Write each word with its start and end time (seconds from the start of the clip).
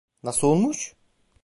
Nasıl 0.23 0.47
olmuş? 0.47 0.95